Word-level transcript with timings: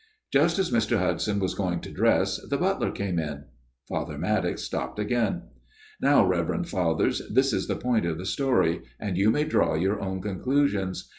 "Just 0.33 0.57
as 0.57 0.71
Mr. 0.71 0.97
Hudson 0.97 1.37
was 1.37 1.53
going 1.53 1.79
to 1.81 1.91
dress, 1.91 2.39
the 2.49 2.57
butler 2.57 2.89
came 2.89 3.19
in." 3.19 3.43
Father 3.87 4.17
Maddox 4.17 4.63
stopped 4.63 4.97
again." 4.97 5.43
Now, 6.01 6.25
Reverend 6.25 6.67
Fathers, 6.67 7.21
this 7.31 7.53
is 7.53 7.67
the 7.67 7.75
point 7.75 8.07
of 8.07 8.17
the 8.17 8.25
story, 8.25 8.81
and 8.99 9.15
you 9.15 9.29
may 9.29 9.43
draw 9.43 9.75
your 9.75 10.01
own 10.01 10.19
conclusions. 10.19 11.07